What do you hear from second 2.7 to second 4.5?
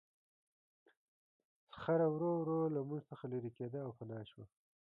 له موږ څخه لیرې کېده او پناه شوه.